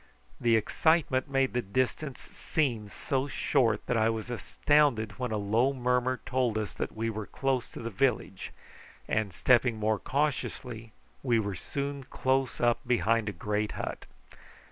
The 0.39 0.55
excitement 0.55 1.29
made 1.29 1.53
the 1.53 1.61
distance 1.61 2.21
seem 2.21 2.89
so 2.89 3.27
short 3.27 3.85
that 3.85 3.97
I 3.97 4.09
was 4.09 4.31
astounded 4.31 5.19
when 5.19 5.31
a 5.31 5.37
low 5.37 5.73
murmur 5.73 6.21
told 6.25 6.57
us 6.57 6.73
that 6.73 6.95
we 6.97 7.11
were 7.11 7.27
close 7.27 7.69
to 7.73 7.83
the 7.83 7.91
village, 7.91 8.51
and, 9.07 9.31
stepping 9.31 9.77
more 9.77 9.99
cautiously, 9.99 10.91
we 11.21 11.37
were 11.37 11.53
soon 11.53 12.05
close 12.05 12.59
up 12.59 12.79
behind 12.87 13.29
a 13.29 13.31
great 13.31 13.73
hut. 13.73 14.07